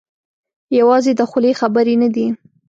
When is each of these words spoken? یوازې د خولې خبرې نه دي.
یوازې 0.79 1.11
د 1.15 1.21
خولې 1.29 1.51
خبرې 1.59 1.95
نه 2.01 2.09
دي. 2.15 2.27